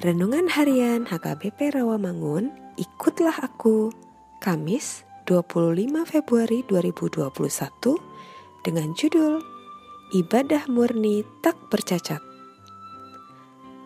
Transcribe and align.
Renungan 0.00 0.48
Harian 0.48 1.04
HKBP 1.04 1.76
Rawamangun, 1.76 2.48
ikutlah 2.80 3.36
aku. 3.44 3.92
Kamis, 4.40 5.04
25 5.28 5.76
Februari 6.08 6.64
2021 6.64 7.28
dengan 8.64 8.96
judul 8.96 9.44
Ibadah 10.16 10.72
Murni 10.72 11.20
Tak 11.44 11.68
Bercacat. 11.68 12.24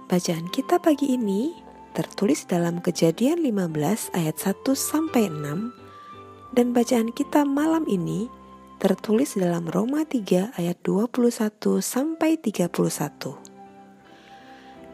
Bacaan 0.07 0.47
kita 0.55 0.79
pagi 0.79 1.19
ini 1.19 1.51
tertulis 1.99 2.47
dalam 2.47 2.79
Kejadian 2.79 3.43
15 3.43 4.15
ayat 4.15 4.39
1 4.39 4.71
sampai 4.71 5.27
6 5.27 6.55
dan 6.55 6.71
bacaan 6.71 7.11
kita 7.11 7.43
malam 7.43 7.91
ini 7.91 8.31
tertulis 8.79 9.35
dalam 9.35 9.67
Roma 9.67 10.07
3 10.07 10.63
ayat 10.63 10.79
21 10.87 11.83
sampai 11.83 12.39
31 12.39 13.54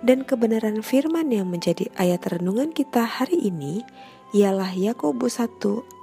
dan 0.00 0.24
kebenaran 0.24 0.80
firman 0.80 1.28
yang 1.28 1.48
menjadi 1.52 1.92
ayat 2.00 2.24
renungan 2.28 2.72
kita 2.72 3.04
hari 3.04 3.36
ini 3.40 3.84
ialah 4.32 4.72
Yakobus 4.72 5.42
1 5.42 5.60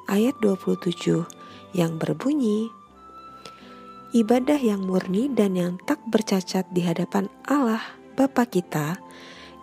ayat 0.09 0.35
27 0.41 1.25
yang 1.73 1.97
berbunyi 1.97 2.69
Ibadah 4.15 4.57
yang 4.63 4.87
murni 4.87 5.27
dan 5.27 5.59
yang 5.59 5.75
tak 5.83 5.99
bercacat 6.07 6.63
di 6.71 6.79
hadapan 6.79 7.27
Allah 7.43 7.83
Bapa 8.15 8.47
kita 8.47 8.97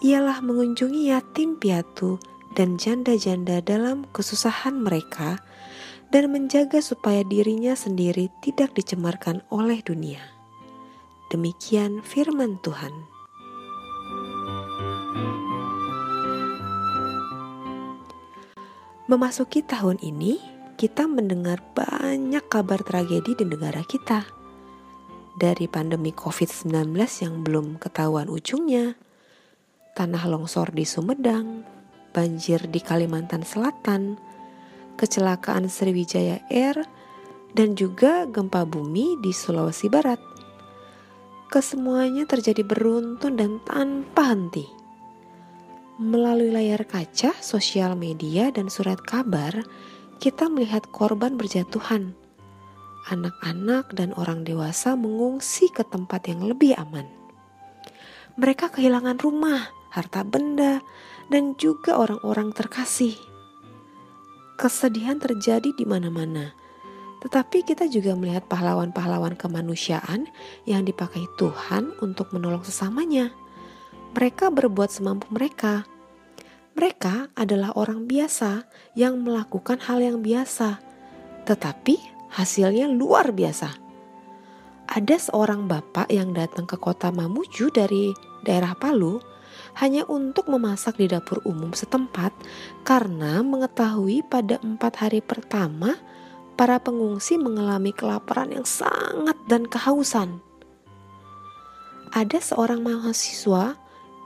ialah 0.05 0.45
mengunjungi 0.45 1.11
yatim 1.11 1.57
piatu 1.57 2.21
dan 2.53 2.77
janda-janda 2.77 3.65
dalam 3.65 4.07
kesusahan 4.13 4.77
mereka 4.79 5.41
dan 6.13 6.31
menjaga 6.31 6.79
supaya 6.79 7.27
dirinya 7.27 7.75
sendiri 7.75 8.31
tidak 8.45 8.77
dicemarkan 8.79 9.43
oleh 9.51 9.83
dunia. 9.83 10.23
Demikian 11.33 12.05
firman 12.05 12.63
Tuhan. 12.63 13.14
Memasuki 19.05 19.61
tahun 19.61 20.01
ini, 20.01 20.41
kita 20.81 21.05
mendengar 21.05 21.61
banyak 21.77 22.41
kabar 22.49 22.81
tragedi 22.81 23.37
di 23.37 23.45
negara 23.45 23.85
kita. 23.85 24.25
Dari 25.37 25.69
pandemi 25.69 26.09
COVID-19 26.09 26.97
yang 27.21 27.45
belum 27.45 27.77
ketahuan 27.77 28.33
ujungnya, 28.33 28.97
tanah 29.93 30.25
longsor 30.25 30.73
di 30.73 30.89
Sumedang, 30.89 31.69
banjir 32.17 32.65
di 32.73 32.81
Kalimantan 32.81 33.45
Selatan, 33.45 34.17
kecelakaan 34.97 35.69
Sriwijaya 35.69 36.41
Air, 36.49 36.81
dan 37.53 37.77
juga 37.77 38.25
gempa 38.25 38.65
bumi 38.65 39.21
di 39.21 39.37
Sulawesi 39.37 39.93
Barat. 39.93 40.23
Kesemuanya 41.53 42.25
terjadi 42.25 42.65
beruntun 42.65 43.37
dan 43.37 43.61
tanpa 43.69 44.33
henti. 44.33 44.84
Melalui 45.95 46.51
layar 46.51 46.83
kaca, 46.91 47.39
sosial 47.39 47.95
media, 47.95 48.51
dan 48.51 48.67
surat 48.67 48.99
kabar, 48.99 49.63
kita 50.19 50.51
melihat 50.51 50.83
korban 50.91 51.39
berjatuhan. 51.39 52.19
Anak-anak 53.15 53.95
dan 53.95 54.11
orang 54.19 54.43
dewasa 54.43 54.99
mengungsi 54.99 55.71
ke 55.71 55.87
tempat 55.87 56.27
yang 56.27 56.51
lebih 56.51 56.75
aman. 56.75 57.07
Mereka 58.35 58.75
kehilangan 58.75 59.23
rumah, 59.23 59.71
harta 59.95 60.27
benda, 60.27 60.83
dan 61.31 61.55
juga 61.63 61.95
orang-orang 61.95 62.51
terkasih. 62.51 63.15
Kesedihan 64.59 65.23
terjadi 65.23 65.71
di 65.79 65.87
mana-mana, 65.87 66.59
tetapi 67.23 67.63
kita 67.63 67.87
juga 67.87 68.19
melihat 68.19 68.51
pahlawan-pahlawan 68.51 69.39
kemanusiaan 69.39 70.27
yang 70.67 70.83
dipakai 70.83 71.23
Tuhan 71.39 71.95
untuk 72.03 72.35
menolong 72.35 72.67
sesamanya 72.67 73.31
mereka 74.15 74.47
berbuat 74.55 74.95
semampu 74.95 75.27
mereka. 75.35 75.83
Mereka 76.79 77.35
adalah 77.35 77.75
orang 77.75 78.07
biasa 78.07 78.67
yang 78.95 79.23
melakukan 79.27 79.83
hal 79.83 79.99
yang 80.03 80.23
biasa, 80.23 80.79
tetapi 81.47 81.99
hasilnya 82.31 82.87
luar 82.91 83.35
biasa. 83.35 83.75
Ada 84.87 85.31
seorang 85.31 85.67
bapak 85.67 86.11
yang 86.15 86.31
datang 86.31 86.67
ke 86.71 86.79
kota 86.79 87.11
Mamuju 87.11 87.75
dari 87.75 88.15
daerah 88.47 88.79
Palu 88.79 89.19
hanya 89.83 90.07
untuk 90.07 90.47
memasak 90.47 90.99
di 90.99 91.11
dapur 91.11 91.43
umum 91.43 91.75
setempat 91.75 92.31
karena 92.87 93.43
mengetahui 93.43 94.23
pada 94.31 94.63
empat 94.63 95.03
hari 95.03 95.19
pertama 95.19 95.99
para 96.55 96.79
pengungsi 96.79 97.35
mengalami 97.35 97.91
kelaparan 97.91 98.55
yang 98.55 98.67
sangat 98.67 99.35
dan 99.51 99.67
kehausan. 99.67 100.39
Ada 102.15 102.39
seorang 102.39 102.87
mahasiswa 102.87 103.75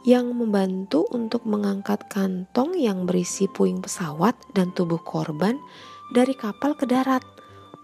yang 0.08 0.32
membantu 0.32 1.04
untuk 1.12 1.44
mengangkat 1.44 2.00
kantong 2.08 2.72
yang 2.80 3.04
berisi 3.04 3.44
puing 3.44 3.84
pesawat 3.84 4.32
dan 4.56 4.72
tubuh 4.72 5.04
korban 5.04 5.60
dari 6.16 6.32
kapal 6.32 6.72
ke 6.72 6.88
darat 6.88 7.20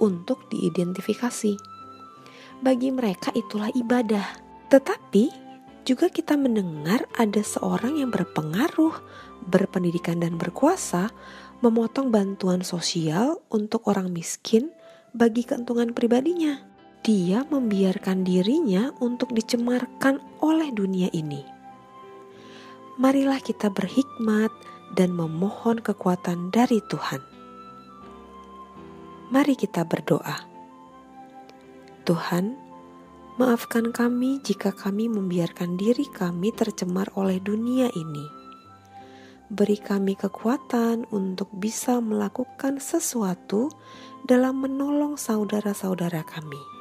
untuk 0.01 0.49
diidentifikasi. 0.49 1.53
Bagi 2.65 2.89
mereka 2.97 3.29
itulah 3.37 3.69
ibadah. 3.77 4.41
Tetapi 4.73 5.29
juga 5.85 6.09
kita 6.09 6.41
mendengar 6.41 7.05
ada 7.13 7.45
seorang 7.45 8.01
yang 8.01 8.09
berpengaruh, 8.09 8.97
berpendidikan 9.45 10.25
dan 10.25 10.41
berkuasa 10.41 11.13
memotong 11.61 12.09
bantuan 12.09 12.65
sosial 12.65 13.45
untuk 13.53 13.85
orang 13.85 14.09
miskin 14.09 14.73
bagi 15.13 15.45
keuntungan 15.45 15.93
pribadinya. 15.93 16.57
Dia 17.05 17.45
membiarkan 17.45 18.25
dirinya 18.25 18.97
untuk 19.05 19.37
dicemarkan 19.37 20.41
oleh 20.41 20.73
dunia 20.73 21.13
ini 21.13 21.54
marilah 22.95 23.43
kita 23.43 23.75
berhikmat 23.75 24.55
dan 24.95 25.11
memohon 25.11 25.83
kekuatan 25.83 26.55
dari 26.55 26.79
Tuhan. 26.87 27.19
Mari 29.35 29.59
kita 29.59 29.83
berdoa. 29.83 30.47
Tuhan, 32.07 32.55
maafkan 33.41 33.91
kami 33.91 34.39
jika 34.47 34.71
kami 34.71 35.11
membiarkan 35.11 35.75
diri 35.75 36.07
kami 36.07 36.55
tercemar 36.55 37.11
oleh 37.19 37.43
dunia 37.43 37.91
ini. 37.91 38.27
Beri 39.51 39.81
kami 39.83 40.15
kekuatan 40.15 41.11
untuk 41.11 41.51
bisa 41.51 41.99
melakukan 41.99 42.79
sesuatu 42.79 43.75
dalam 44.23 44.63
menolong 44.63 45.19
saudara-saudara 45.19 46.23
kami. 46.23 46.74